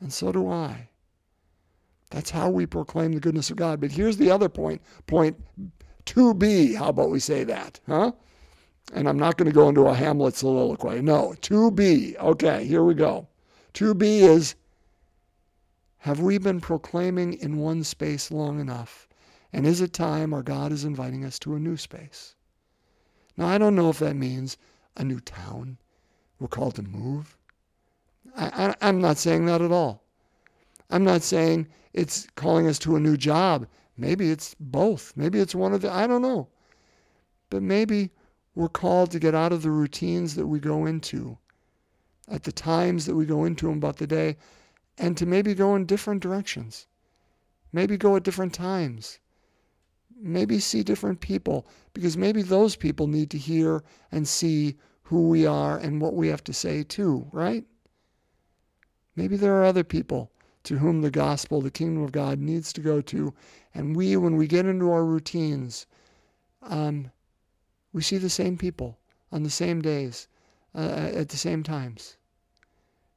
And 0.00 0.12
so 0.12 0.32
do 0.32 0.50
I. 0.50 0.88
That's 2.10 2.30
how 2.30 2.48
we 2.48 2.64
proclaim 2.64 3.12
the 3.12 3.20
goodness 3.20 3.50
of 3.50 3.56
God. 3.56 3.80
But 3.80 3.92
here's 3.92 4.16
the 4.16 4.30
other 4.30 4.48
point, 4.48 4.80
point 5.06 5.36
2b. 6.06 6.74
How 6.76 6.88
about 6.88 7.10
we 7.10 7.20
say 7.20 7.44
that? 7.44 7.80
Huh? 7.86 8.12
And 8.94 9.06
I'm 9.06 9.18
not 9.18 9.36
going 9.36 9.50
to 9.50 9.54
go 9.54 9.68
into 9.68 9.86
a 9.86 9.94
Hamlet 9.94 10.34
soliloquy. 10.34 11.02
No, 11.02 11.34
2b. 11.42 12.16
Okay, 12.16 12.64
here 12.64 12.82
we 12.82 12.94
go. 12.94 13.28
2b 13.74 14.02
is 14.02 14.54
Have 15.98 16.20
we 16.20 16.38
been 16.38 16.60
proclaiming 16.60 17.34
in 17.34 17.58
one 17.58 17.84
space 17.84 18.30
long 18.30 18.58
enough? 18.58 19.06
And 19.52 19.66
is 19.66 19.82
it 19.82 19.92
time 19.92 20.32
our 20.32 20.42
God 20.42 20.72
is 20.72 20.84
inviting 20.84 21.26
us 21.26 21.38
to 21.40 21.54
a 21.54 21.60
new 21.60 21.76
space? 21.76 22.36
Now, 23.38 23.46
I 23.46 23.56
don't 23.56 23.76
know 23.76 23.88
if 23.88 24.00
that 24.00 24.16
means 24.16 24.58
a 24.96 25.04
new 25.04 25.20
town. 25.20 25.78
We're 26.40 26.48
called 26.48 26.74
to 26.74 26.82
move. 26.82 27.38
I, 28.36 28.46
I, 28.66 28.88
I'm 28.88 29.00
not 29.00 29.16
saying 29.16 29.46
that 29.46 29.62
at 29.62 29.70
all. 29.70 30.02
I'm 30.90 31.04
not 31.04 31.22
saying 31.22 31.68
it's 31.92 32.26
calling 32.34 32.66
us 32.66 32.80
to 32.80 32.96
a 32.96 33.00
new 33.00 33.16
job. 33.16 33.68
Maybe 33.96 34.32
it's 34.32 34.56
both. 34.58 35.12
Maybe 35.14 35.38
it's 35.38 35.54
one 35.54 35.72
of 35.72 35.82
the, 35.82 35.92
I 35.92 36.08
don't 36.08 36.20
know. 36.20 36.48
But 37.48 37.62
maybe 37.62 38.10
we're 38.56 38.68
called 38.68 39.12
to 39.12 39.20
get 39.20 39.36
out 39.36 39.52
of 39.52 39.62
the 39.62 39.70
routines 39.70 40.34
that 40.34 40.48
we 40.48 40.58
go 40.58 40.84
into 40.84 41.38
at 42.26 42.42
the 42.42 42.50
times 42.50 43.06
that 43.06 43.14
we 43.14 43.24
go 43.24 43.44
into 43.44 43.68
them 43.68 43.76
about 43.76 43.98
the 43.98 44.06
day 44.08 44.36
and 44.98 45.16
to 45.16 45.26
maybe 45.26 45.54
go 45.54 45.76
in 45.76 45.86
different 45.86 46.22
directions. 46.24 46.88
Maybe 47.72 47.96
go 47.96 48.16
at 48.16 48.24
different 48.24 48.52
times. 48.52 49.20
Maybe 50.20 50.58
see 50.58 50.82
different 50.82 51.20
people 51.20 51.66
because 51.92 52.16
maybe 52.16 52.42
those 52.42 52.76
people 52.76 53.06
need 53.06 53.30
to 53.30 53.38
hear 53.38 53.84
and 54.10 54.26
see 54.26 54.76
who 55.02 55.28
we 55.28 55.46
are 55.46 55.78
and 55.78 56.00
what 56.00 56.14
we 56.14 56.28
have 56.28 56.44
to 56.44 56.52
say 56.52 56.82
too, 56.82 57.28
right? 57.32 57.64
Maybe 59.16 59.36
there 59.36 59.56
are 59.56 59.64
other 59.64 59.84
people 59.84 60.30
to 60.64 60.78
whom 60.78 61.00
the 61.00 61.10
gospel, 61.10 61.60
the 61.60 61.70
kingdom 61.70 62.02
of 62.02 62.12
God, 62.12 62.38
needs 62.38 62.72
to 62.74 62.80
go 62.80 63.00
to. 63.00 63.32
And 63.74 63.96
we, 63.96 64.16
when 64.16 64.36
we 64.36 64.46
get 64.46 64.66
into 64.66 64.90
our 64.90 65.04
routines, 65.04 65.86
um, 66.62 67.10
we 67.92 68.02
see 68.02 68.18
the 68.18 68.28
same 68.28 68.58
people 68.58 68.98
on 69.32 69.42
the 69.42 69.50
same 69.50 69.80
days, 69.80 70.28
uh, 70.74 71.10
at 71.14 71.30
the 71.30 71.36
same 71.36 71.62
times. 71.62 72.16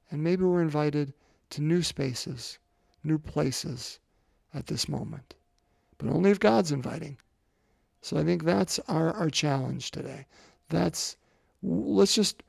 And 0.10 0.24
maybe 0.24 0.43
we're 0.43 0.62
invited 0.62 1.13
to 1.51 1.62
new 1.62 1.84
spaces, 1.84 2.58
new 3.03 3.17
places 3.17 4.00
at 4.53 4.67
this 4.67 4.88
moment. 4.88 5.36
But 6.01 6.12
only 6.12 6.31
if 6.31 6.39
God's 6.39 6.72
inviting. 6.72 7.17
So 8.01 8.17
I 8.17 8.24
think 8.24 8.43
that's 8.43 8.79
our, 8.88 9.13
our 9.13 9.29
challenge 9.29 9.91
today. 9.91 10.25
That's 10.70 11.15
let's 11.62 12.15
just 12.15 12.41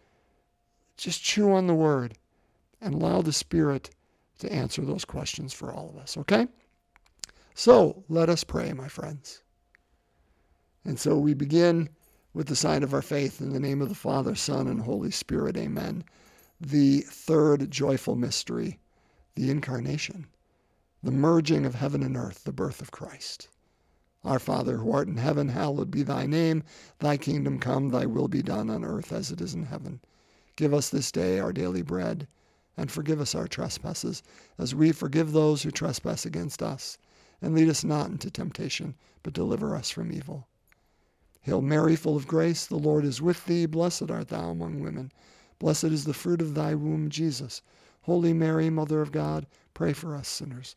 just 0.97 1.23
chew 1.23 1.53
on 1.53 1.67
the 1.67 1.75
word 1.75 2.15
and 2.81 2.95
allow 2.95 3.21
the 3.21 3.33
Spirit 3.33 3.91
to 4.39 4.51
answer 4.51 4.83
those 4.83 5.05
questions 5.05 5.53
for 5.53 5.71
all 5.71 5.91
of 5.91 5.97
us, 5.97 6.17
okay? 6.17 6.49
So 7.55 8.05
let 8.09 8.31
us 8.31 8.43
pray, 8.43 8.73
my 8.73 8.89
friends. 8.89 9.43
And 10.85 10.99
so 10.99 11.19
we 11.19 11.35
begin 11.35 11.91
with 12.33 12.47
the 12.47 12.57
sign 12.57 12.83
of 12.83 12.95
our 12.95 13.03
faith 13.03 13.41
in 13.41 13.51
the 13.51 13.61
name 13.61 13.83
of 13.83 13.89
the 13.89 13.95
Father, 13.95 14.35
Son, 14.35 14.67
and 14.67 14.81
Holy 14.81 15.11
Spirit. 15.11 15.57
Amen. 15.57 16.05
The 16.61 17.01
third 17.01 17.71
joyful 17.71 18.17
mystery, 18.17 18.79
the 19.35 19.51
incarnation, 19.51 20.27
the 21.03 21.11
merging 21.11 21.67
of 21.67 21.75
heaven 21.75 22.03
and 22.03 22.17
earth, 22.17 22.45
the 22.45 22.53
birth 22.53 22.81
of 22.81 22.91
Christ. 22.91 23.49
Our 24.25 24.39
Father 24.39 24.77
who 24.77 24.93
art 24.93 25.09
in 25.09 25.17
heaven, 25.17 25.49
hallowed 25.49 25.91
be 25.91 26.05
thy 26.05 26.27
name. 26.27 26.63
Thy 27.01 27.17
kingdom 27.17 27.59
come, 27.59 27.89
thy 27.89 28.07
will 28.07 28.29
be 28.29 28.41
done 28.41 28.71
on 28.71 28.85
earth 28.85 29.13
as 29.13 29.33
it 29.33 29.41
is 29.41 29.53
in 29.53 29.65
heaven. 29.65 30.01
Give 30.55 30.73
us 30.73 30.91
this 30.91 31.11
day 31.11 31.41
our 31.41 31.53
daily 31.53 31.83
bread, 31.83 32.29
and 32.77 32.89
forgive 32.89 33.21
us 33.21 33.35
our 33.35 33.49
trespasses, 33.49 34.23
as 34.59 34.77
we 34.77 34.93
forgive 34.93 35.33
those 35.33 35.63
who 35.63 35.73
trespass 35.73 36.25
against 36.25 36.63
us. 36.63 36.99
And 37.41 37.53
lead 37.55 37.69
us 37.69 37.83
not 37.83 38.11
into 38.11 38.31
temptation, 38.31 38.95
but 39.25 39.33
deliver 39.33 39.75
us 39.75 39.91
from 39.91 40.13
evil. 40.13 40.47
Hail 41.41 41.61
Mary, 41.61 41.97
full 41.97 42.17
of 42.17 42.29
grace, 42.29 42.65
the 42.65 42.79
Lord 42.79 43.05
is 43.05 43.21
with 43.21 43.45
thee. 43.47 43.67
Blessed 43.67 44.09
art 44.09 44.29
thou 44.29 44.51
among 44.51 44.79
women. 44.79 45.11
Blessed 45.59 45.85
is 45.85 46.05
the 46.05 46.15
fruit 46.15 46.41
of 46.41 46.55
thy 46.55 46.77
womb, 46.77 47.11
Jesus. 47.11 47.61
Holy 48.03 48.33
Mary, 48.33 48.71
Mother 48.71 49.01
of 49.03 49.11
God, 49.11 49.47
pray 49.75 49.93
for 49.93 50.15
us 50.15 50.29
sinners, 50.29 50.77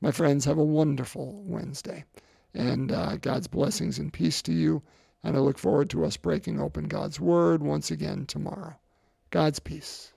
My 0.00 0.10
friends, 0.10 0.44
have 0.44 0.58
a 0.58 0.64
wonderful 0.64 1.42
Wednesday. 1.44 2.04
And 2.54 2.92
uh, 2.92 3.16
God's 3.16 3.46
blessings 3.46 3.98
and 3.98 4.12
peace 4.12 4.42
to 4.42 4.52
you. 4.52 4.82
And 5.22 5.36
I 5.36 5.40
look 5.40 5.58
forward 5.58 5.90
to 5.90 6.04
us 6.04 6.16
breaking 6.16 6.60
open 6.60 6.84
God's 6.84 7.18
Word 7.18 7.62
once 7.62 7.90
again 7.90 8.26
tomorrow. 8.26 8.76
God's 9.30 9.58
peace. 9.58 10.12